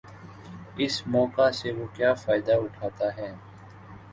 [0.77, 3.31] اس موقع سے وہ کیا فائدہ اٹھاتا ہے۔